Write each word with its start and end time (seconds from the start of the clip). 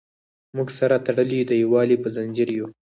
موږ 0.55 0.67
سره 0.79 1.03
تړلي 1.07 1.39
د 1.45 1.51
یووالي 1.61 1.97
په 2.03 2.07
زنځیر 2.15 2.49
یو. 2.57 2.67